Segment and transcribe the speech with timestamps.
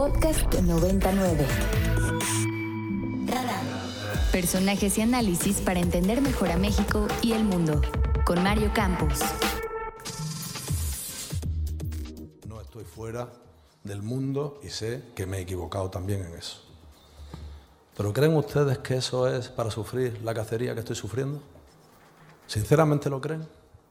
[0.00, 1.46] Podcast 99.
[4.32, 7.82] Personajes y análisis para entender mejor a México y el mundo.
[8.24, 9.18] Con Mario Campos.
[12.48, 13.28] No estoy fuera
[13.84, 16.62] del mundo y sé que me he equivocado también en eso.
[17.94, 21.42] ¿Pero creen ustedes que eso es para sufrir la cacería que estoy sufriendo?
[22.46, 23.46] ¿Sinceramente lo creen?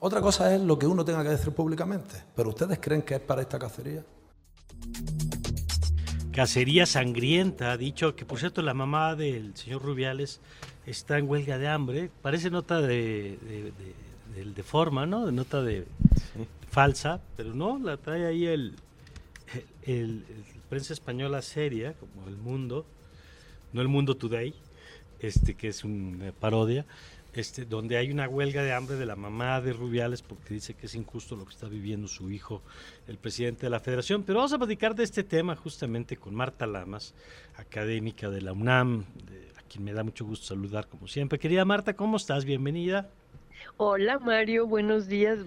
[0.00, 3.20] Otra cosa es lo que uno tenga que decir públicamente, pero ¿ustedes creen que es
[3.20, 4.04] para esta cacería?
[6.32, 10.40] Cacería sangrienta, ha dicho que por cierto la mamá del señor Rubiales
[10.86, 13.38] está en huelga de hambre, parece nota de,
[14.34, 15.26] de, forma, ¿no?
[15.26, 15.86] De nota de
[16.70, 18.76] falsa, pero no, la trae ahí el,
[19.82, 20.24] el,
[20.70, 22.86] prensa española seria, como El Mundo,
[23.74, 24.54] no El Mundo Today,
[25.20, 26.86] este que es una parodia,
[27.34, 30.86] este, donde hay una huelga de hambre de la mamá de Rubiales porque dice que
[30.86, 32.62] es injusto lo que está viviendo su hijo,
[33.06, 34.22] el presidente de la federación.
[34.22, 37.14] Pero vamos a platicar de este tema justamente con Marta Lamas,
[37.56, 39.04] académica de la UNAM,
[39.56, 41.38] a quien me da mucho gusto saludar como siempre.
[41.38, 42.44] Querida Marta, ¿cómo estás?
[42.44, 43.10] Bienvenida.
[43.76, 45.38] Hola Mario, buenos días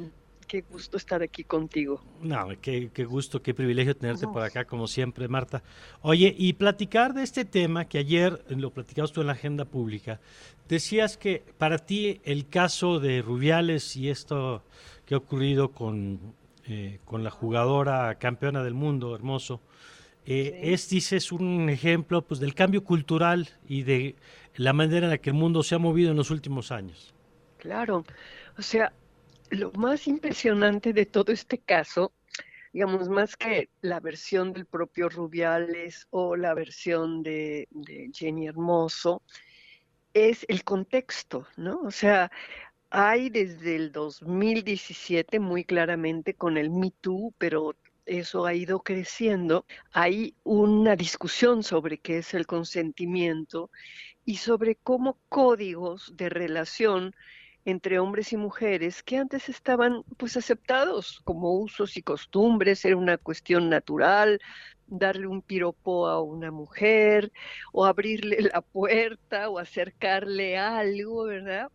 [0.56, 2.02] qué gusto estar aquí contigo.
[2.22, 5.64] No, qué, gusto, qué privilegio tenerte por acá, como siempre, Marta.
[6.02, 10.22] Oye, y platicar de este tema que ayer lo platicabas tú en la agenda pública,
[10.70, 14.64] decías que para ti el caso de Rubiales y esto
[15.06, 16.20] que ha ocurrido con,
[16.68, 19.60] eh, con la jugadora campeona del mundo, hermoso,
[20.26, 24.16] eh, es, dices, un ejemplo pues, del cambio cultural y de
[24.56, 27.14] la manera en la que el mundo se ha movido en los últimos años.
[27.58, 28.06] Claro,
[28.58, 28.94] o sea,
[29.50, 32.12] lo más impresionante de todo este caso,
[32.74, 37.68] digamos, más que la versión del propio Rubiales o la versión de,
[38.14, 39.22] Jenny Hermoso,
[40.14, 41.82] es el contexto, ¿no?
[41.82, 42.32] O sea,
[42.90, 49.66] hay desde el 2017 muy claramente con el Me Too, pero eso ha ido creciendo,
[49.92, 53.72] hay una discusión sobre qué es el consentimiento
[54.26, 57.16] y sobre cómo códigos de relación
[57.66, 63.18] entre hombres y mujeres que antes estaban pues aceptados como usos y costumbres, era una
[63.18, 64.40] cuestión natural
[64.88, 67.32] darle un piropo a una mujer
[67.74, 71.72] o abrirle la puerta o acercarle algo, ¿verdad?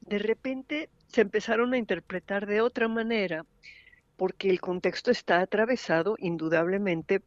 [0.00, 3.46] De repente se empezaron a interpretar de otra manera
[4.16, 7.22] porque el contexto está atravesado indudablemente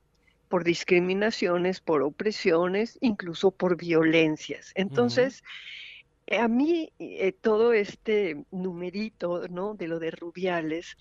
[0.50, 4.74] por discriminaciones, por opresiones, incluso por violencias.
[4.76, 5.44] Entonces,
[6.40, 9.42] a mí eh, todo este numerito.
[9.42, 10.98] De lo de Rubiales,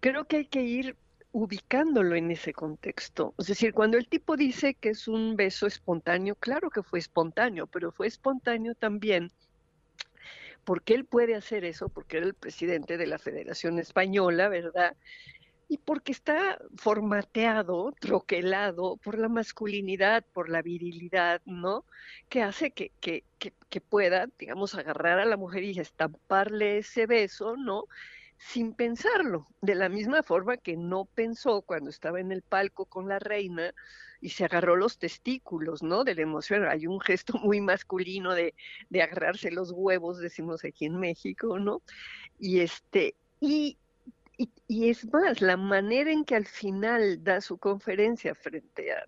[0.00, 0.96] creo que hay que ir
[1.32, 3.34] ubicándolo en ese contexto.
[3.38, 7.66] Es decir, cuando el tipo dice que es un beso espontáneo, claro que fue espontáneo,
[7.66, 9.30] pero fue espontáneo también
[10.64, 14.96] porque él puede hacer eso, porque era el presidente de la Federación Española, ¿verdad?
[15.70, 21.84] Y porque está formateado, troquelado por la masculinidad, por la virilidad, ¿no?
[22.28, 27.56] Que hace que, que, que, pueda, digamos, agarrar a la mujer y estamparle ese beso,
[27.56, 27.84] ¿no?
[28.36, 33.06] Sin pensarlo, de la misma forma que no pensó cuando estaba en el palco con
[33.06, 33.72] la reina
[34.20, 36.02] y se agarró los testículos, ¿no?
[36.02, 36.66] De la emoción.
[36.66, 38.56] Hay un gesto muy masculino de,
[38.88, 41.80] de agarrarse los huevos, decimos aquí en México, ¿no?
[42.40, 43.78] Y este, y
[44.68, 49.06] y, es más, la manera en que al final da su conferencia frente a,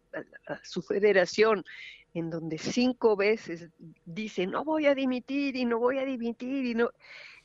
[0.62, 1.64] su federación,
[2.12, 3.70] en donde cinco veces
[4.04, 6.90] dice, no voy a dimitir y no voy a dimitir, y no,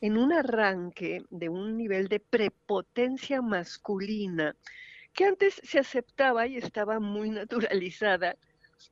[0.02, 4.54] en un arranque de un nivel de prepotencia masculina
[5.14, 8.36] que antes se aceptaba y estaba muy naturalizada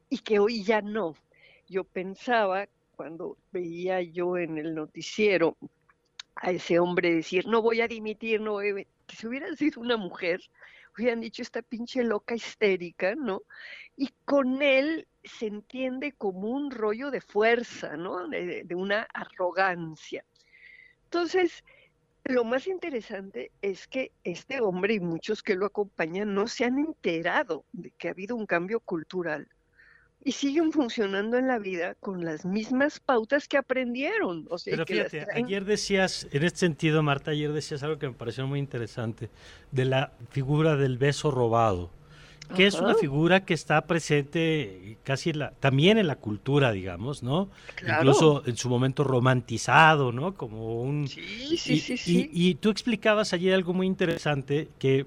[0.10, 1.16] y que hoy ya no.
[1.68, 5.58] Yo pensaba, cuando veía yo en el noticiero
[6.36, 9.14] a ese hombre decir, no voy a dimitir, no voy a...
[9.14, 10.42] Si hubiera sido una mujer,
[10.98, 13.44] hubieran dicho esta pinche loca histérica, ¿no?
[13.96, 18.28] Y con él se entiende como un rollo de fuerza, ¿no?
[18.28, 20.26] De, de una arrogancia.
[21.06, 21.64] Entonces,
[22.26, 26.80] lo más interesante es que este hombre y muchos que lo acompañan no se han
[26.80, 29.48] enterado de que ha habido un cambio cultural
[30.24, 34.48] y siguen funcionando en la vida con las mismas pautas que aprendieron.
[34.50, 38.14] O sea, Pero fíjate, ayer decías, en este sentido, Marta, ayer decías algo que me
[38.14, 39.30] pareció muy interesante,
[39.72, 41.92] de la figura del beso robado,
[42.56, 47.50] que es una figura que está presente casi la, también en la cultura, digamos, ¿no?
[47.82, 50.36] Incluso en su momento romantizado, ¿no?
[50.36, 51.08] Como un...
[51.08, 52.30] Sí, sí, sí, sí.
[52.32, 55.06] y tú explicabas ayer algo muy interesante que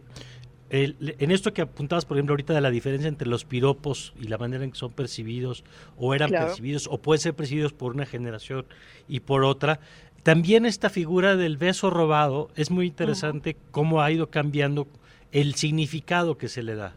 [0.71, 4.39] en esto que apuntabas, por ejemplo, ahorita de la diferencia entre los piropos y la
[4.39, 5.65] manera en que son percibidos,
[5.97, 8.67] o eran percibidos, o pueden ser percibidos por una generación
[9.09, 9.81] y por otra,
[10.23, 14.89] también esta figura del beso robado es muy interesante cómo ha ido cambiando
[15.33, 16.95] el significado que se le da.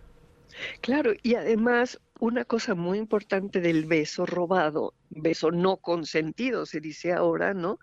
[0.82, 7.14] Claro, y además una cosa muy importante del beso robado, beso no consentido, se dice
[7.14, 7.80] ahora, ¿no?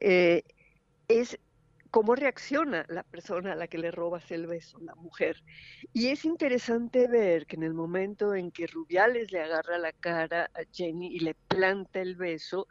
[0.00, 0.42] Eh,
[1.08, 1.38] es
[1.90, 5.42] cómo reacciona la persona a la que le robas el beso, la mujer.
[5.92, 10.50] Y es interesante ver que en el momento en que Rubiales le agarra la cara
[10.54, 12.68] a Jenny y le planta el beso,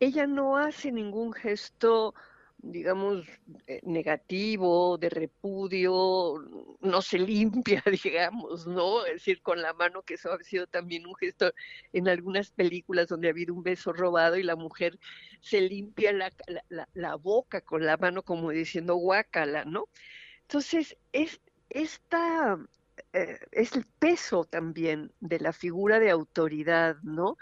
[0.00, 2.14] ella no hace ningún gesto
[2.62, 3.26] digamos,
[3.66, 6.34] eh, negativo, de repudio,
[6.80, 9.04] no se limpia, digamos, ¿no?
[9.04, 11.52] Es decir, con la mano, que eso ha sido también un gesto
[11.92, 14.98] en algunas películas donde ha habido un beso robado y la mujer
[15.40, 16.32] se limpia la,
[16.94, 19.88] la, boca con la mano como diciendo guácala, ¿no?
[20.42, 22.58] Entonces, es, esta,
[23.12, 27.36] eh, es el peso también de la figura de autoridad, ¿no?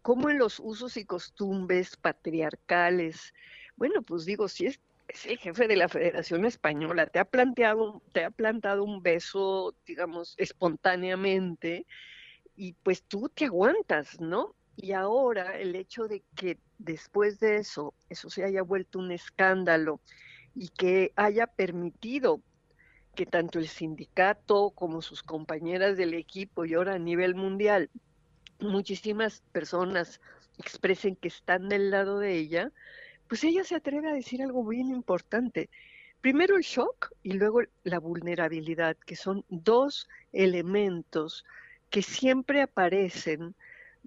[0.00, 3.34] Como en los usos y costumbres patriarcales,
[3.76, 4.80] bueno, pues digo, si es,
[5.26, 10.34] el jefe de la Federación Española, te ha planteado, te ha plantado un beso, digamos,
[10.38, 11.86] espontáneamente,
[12.56, 14.54] y pues tú te aguantas, ¿no?
[14.76, 20.00] Y ahora el hecho de que después de eso, eso se haya vuelto un escándalo
[20.54, 22.40] y que haya permitido
[23.14, 27.90] que tanto el sindicato como sus compañeras del equipo y ahora a nivel mundial,
[28.58, 30.20] muchísimas personas
[30.58, 32.72] expresen que están del lado de ella,
[33.28, 35.70] pues ella se atreve a decir algo bien importante.
[36.20, 41.44] Primero el shock y luego la vulnerabilidad, que son dos elementos
[41.90, 43.54] que siempre aparecen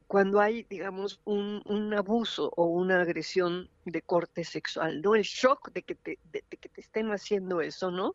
[0.07, 5.15] cuando hay, digamos, un, abuso o una agresión de corte sexual, ¿no?
[5.15, 8.13] El shock de que, te, de que te estén haciendo eso, ¿no?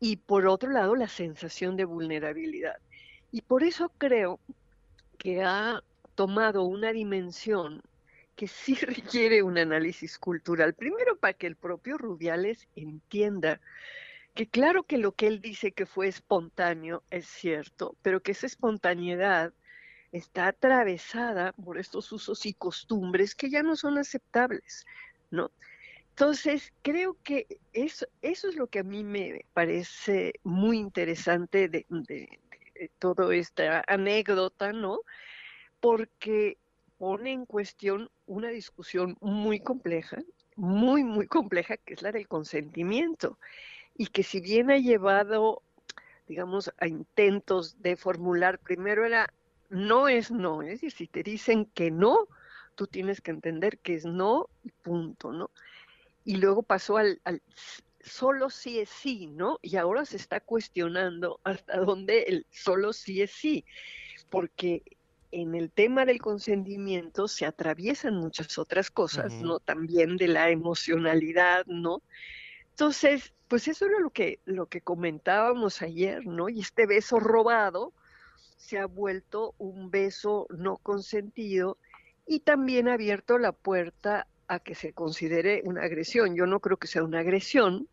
[0.00, 2.76] Y por otro lado, la sensación de vulnerabilidad.
[3.32, 4.38] Y por eso creo
[5.18, 5.82] que ha
[6.14, 7.82] tomado una dimensión
[8.38, 10.72] que sí requiere un análisis cultural.
[10.72, 13.60] Primero, para que el propio Rubiales entienda
[14.34, 18.46] que claro que lo que él dice que fue espontáneo es cierto, pero que esa
[18.46, 19.52] espontaneidad
[20.12, 24.86] está atravesada por estos usos y costumbres que ya no son aceptables,
[25.32, 25.50] ¿no?
[26.10, 31.84] Entonces, creo que eso, eso es lo que a mí me parece muy interesante de,
[31.88, 32.38] de,
[32.74, 35.00] de toda esta anécdota, ¿no?
[35.80, 36.56] Porque
[36.98, 40.18] pone en cuestión una discusión muy compleja,
[40.56, 43.38] muy, muy compleja, que es la del consentimiento,
[43.96, 45.62] y que si bien ha llevado,
[46.26, 49.32] digamos, a intentos de formular, primero era,
[49.70, 52.26] no es no, es decir, si te dicen que no,
[52.74, 55.50] tú tienes que entender que es no y punto, ¿no?
[56.24, 57.42] Y luego pasó al, al
[58.00, 59.58] solo sí es sí, ¿no?
[59.62, 63.64] Y ahora se está cuestionando hasta dónde el solo sí es sí,
[64.30, 64.82] porque
[65.30, 69.60] en el tema del consentimiento se atraviesan muchas otras cosas, ¿no?
[69.60, 72.02] También de la emocionalidad, ¿no?
[72.70, 76.48] Entonces, pues eso era lo que, lo que comentábamos ayer, ¿no?
[76.48, 77.92] Y este beso robado
[78.56, 81.78] se ha vuelto un beso no consentido
[82.26, 86.34] y también ha abierto la puerta a que se considere una agresión.
[86.34, 87.88] Yo no creo que sea una agresión,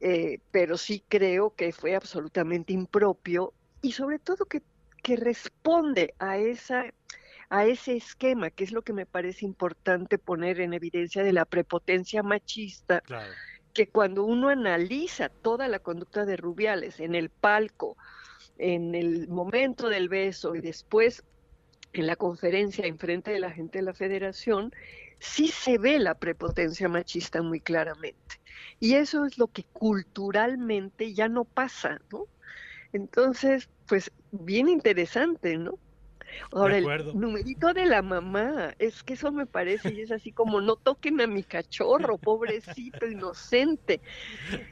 [0.00, 4.62] eh, pero sí creo que fue absolutamente impropio y sobre todo que
[5.02, 6.86] que responde a esa
[7.50, 11.44] a ese esquema, que es lo que me parece importante poner en evidencia de la
[11.44, 13.02] prepotencia machista,
[13.74, 17.98] que cuando uno analiza toda la conducta de Rubiales en el palco,
[18.56, 21.24] en el momento del beso y después
[21.92, 24.72] en la conferencia en frente de la gente de la federación,
[25.18, 28.40] sí se ve la prepotencia machista muy claramente.
[28.80, 32.28] Y eso es lo que culturalmente ya no pasa, ¿no?
[32.92, 35.78] Entonces, pues bien interesante, ¿no?
[36.50, 40.60] Ahora, el numerito de la mamá, es que eso me parece y es así como
[40.60, 44.00] no toquen a mi cachorro, pobrecito, inocente.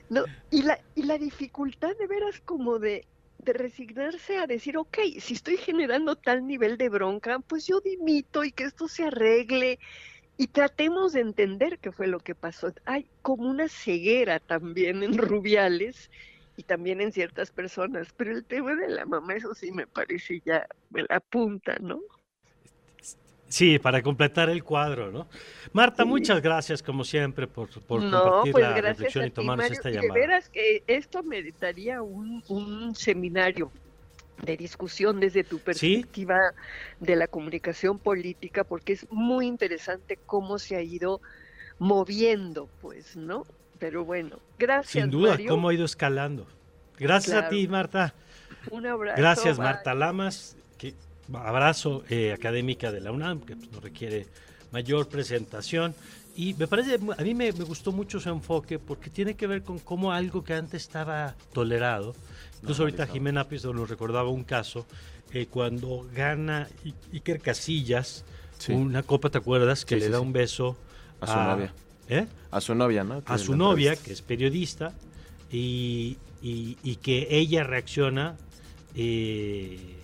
[0.08, 3.06] No, y la, y la dificultad de veras como de,
[3.38, 8.44] de resignarse a decir, ok, si estoy generando tal nivel de bronca, pues yo dimito
[8.44, 9.78] y que esto se arregle
[10.36, 12.72] y tratemos de entender qué fue lo que pasó.
[12.86, 16.10] Hay como una ceguera también en Rubiales
[16.60, 20.42] y también en ciertas personas, pero el tema de la mamá, eso sí me parece
[20.44, 22.00] ya me la punta, ¿no?
[23.48, 25.26] Sí, para completar el cuadro, ¿no?
[25.72, 30.12] Marta, muchas gracias como siempre por, por compartir pues la reflexión y tomarnos esta llamada.
[30.12, 33.72] De veras que esto meritaría un, un seminario
[34.42, 36.52] de discusión desde tu perspectiva
[37.00, 41.22] de la comunicación política, porque es muy interesante cómo se ha ido
[41.78, 43.46] moviendo, pues, ¿no?
[43.80, 44.92] Pero bueno, gracias.
[44.92, 46.46] Sin duda, cómo ha ido escalando.
[46.98, 48.14] Gracias a ti, Marta.
[48.70, 49.20] Un abrazo.
[49.20, 50.56] Gracias, Marta Lamas.
[50.78, 50.94] Que,
[51.32, 54.26] abrazo eh, académica de la UNAM, que pues, no requiere
[54.70, 55.94] mayor presentación.
[56.36, 59.78] Y me parece, a mí me, gustó mucho su enfoque porque tiene que ver con
[59.78, 62.14] cómo algo que antes estaba tolerado,
[62.62, 64.86] incluso ahorita Jimena Pizzo nos recordaba un caso,
[65.32, 66.68] eh, cuando gana
[67.12, 68.24] Iker Casillas
[68.68, 69.84] una copa, ¿te acuerdas?
[69.84, 70.76] Que le da un beso
[71.20, 71.74] a su novia.
[72.10, 72.26] ¿Eh?
[72.50, 73.22] A su novia, ¿no?
[73.24, 74.92] a su novia, que es periodista,
[75.50, 76.16] y,
[77.02, 78.36] que ella reacciona.
[78.94, 79.96] Eh,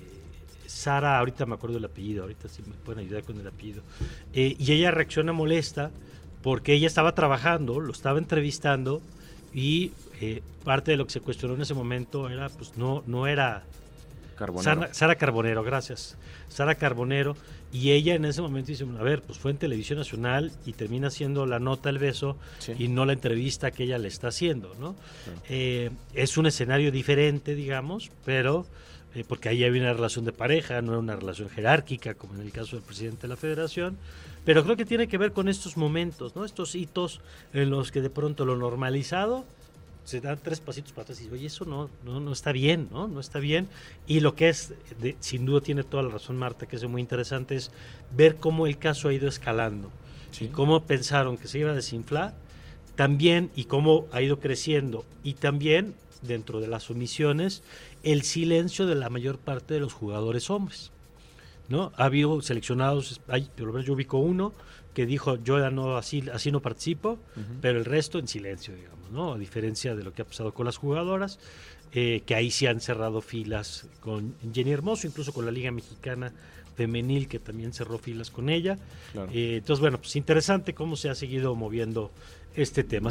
[0.67, 3.83] Sara, ahorita me acuerdo el apellido, ahorita sí me pueden ayudar con el apellido.
[4.33, 5.91] y ella reacciona molesta
[6.43, 9.03] porque ella estaba trabajando, lo estaba entrevistando
[9.53, 13.27] y eh, parte de lo que se cuestionó en ese momento era, pues no, no
[13.27, 13.65] era...
[14.37, 14.89] Carbonero.
[14.93, 16.17] Sara, Carbonero, gracias.
[16.49, 17.37] Sara Carbonero.
[17.73, 21.09] Y ella en ese momento dice, a ver, pues fue en Televisión Nacional y termina
[21.09, 22.37] haciendo la nota el beso
[22.79, 24.95] y no la entrevista que ella le está haciendo, ¿no?
[25.49, 28.67] Eh, es un escenario diferente, digamos, pero
[29.17, 32.43] eh, porque ahí había una relación de pareja, no era una relación jerárquica, como en
[32.43, 33.97] el caso del presidente de la federación,
[34.45, 36.45] pero creo que tiene que ver con estos momentos, ¿no?
[36.45, 37.21] Estos hitos
[37.53, 39.45] en los que de pronto lo normalizado
[40.07, 43.09] se dan tres pasitos para atrás y oye, eso no, no, no está bien, ¿no?
[43.09, 43.69] No está bien.
[44.07, 44.73] Y lo que es,
[45.19, 47.73] sin duda tiene toda la razón Marta, que es muy interesante, es
[48.17, 49.91] ver cómo el caso ha ido escalando
[50.41, 52.35] y cómo pensaron que se iba a desinflar
[52.95, 57.65] también y cómo ha ido creciendo y también dentro de las omisiones
[58.05, 60.93] el silencio de la mayor parte de los jugadores hombres.
[61.69, 61.93] ¿No?
[61.97, 64.53] Ha habido seleccionados, hay, por lo menos yo ubico uno
[64.95, 67.19] que dijo yo ya no así, así no participo,
[67.61, 69.35] pero el resto en silencio, digamos, ¿no?
[69.35, 71.39] A diferencia de lo que ha pasado con las jugadoras,
[71.93, 76.33] eh, que ahí sí han cerrado filas con Jenny Hermoso, incluso con la Liga Mexicana
[76.77, 78.79] Femenil, que también cerró filas con ella.
[79.33, 82.11] Eh, entonces, bueno, pues interesante cómo se ha seguido moviendo
[82.55, 83.11] este tema.